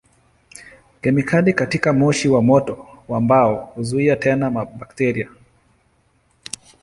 [1.01, 5.29] Kemikali katika moshi wa moto wa mbao huzuia tena bakteria.